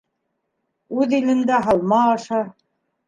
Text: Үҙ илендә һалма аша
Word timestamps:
Үҙ 1.01 1.13
илендә 1.17 1.59
һалма 1.67 2.01
аша 2.17 2.41